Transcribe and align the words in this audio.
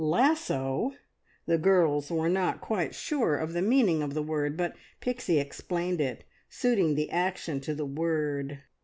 "Lasso!" 0.03 0.93
The 1.45 1.59
girls 1.59 2.09
were 2.09 2.27
not 2.27 2.59
quite 2.59 2.95
sure 2.95 3.37
of 3.37 3.53
the 3.53 3.61
meaning 3.61 4.01
of 4.01 4.15
the 4.15 4.23
word, 4.23 4.57
but 4.57 4.73
Pixie 4.99 5.37
explained 5.39 6.01
it, 6.01 6.23
suiting 6.49 6.95
the 6.95 7.11
action 7.11 7.61
to 7.61 7.75
the 7.75 7.85
word. 7.85 8.63